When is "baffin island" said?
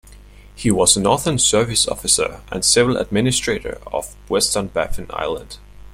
4.65-5.57